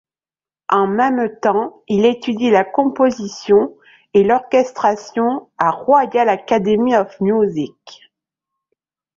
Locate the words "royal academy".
5.69-6.95